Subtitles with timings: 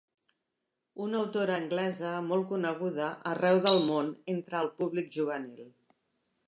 [1.07, 5.67] Una autora anglesa molt coneguda arreu del món entre el públic juvenil.